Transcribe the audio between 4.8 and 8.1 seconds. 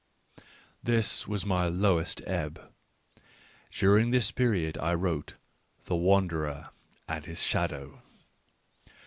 wrote The Wanderer and His Shadow.